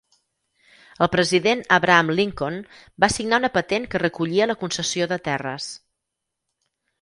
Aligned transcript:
El 1.05 1.09
president 1.15 1.59
Abraham 1.77 2.09
Lincoln 2.19 2.57
va 3.05 3.11
signar 3.17 3.41
una 3.43 3.51
patent 3.59 3.85
que 3.93 4.03
recollia 4.05 4.49
la 4.53 4.57
concessió 4.63 5.09
de 5.13 5.21
terres. 5.29 5.69